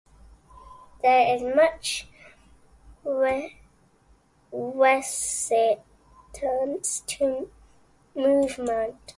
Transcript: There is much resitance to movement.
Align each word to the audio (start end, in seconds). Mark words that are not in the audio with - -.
There 1.03 1.35
is 1.35 1.43
much 1.43 2.07
resitance 3.03 3.51
to 7.05 7.51
movement. 8.15 8.95